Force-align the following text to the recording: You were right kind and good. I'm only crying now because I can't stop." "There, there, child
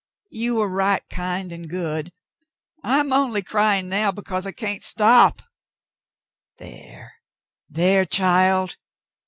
You 0.31 0.55
were 0.55 0.67
right 0.67 1.03
kind 1.11 1.51
and 1.51 1.69
good. 1.69 2.11
I'm 2.83 3.13
only 3.13 3.43
crying 3.43 3.87
now 3.87 4.11
because 4.11 4.47
I 4.47 4.51
can't 4.51 4.81
stop." 4.81 5.43
"There, 6.57 7.13
there, 7.69 8.05
child 8.05 8.77